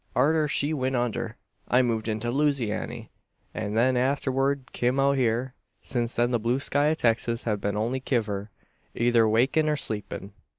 [0.15, 3.11] Arter she went under, I moved into Loozeyanny;
[3.53, 5.53] an then arterward kim out hyur.
[5.79, 8.49] Since then the blue sky o' Texas hev been my only kiver,
[8.95, 10.31] eyther wakin' or sleepin'."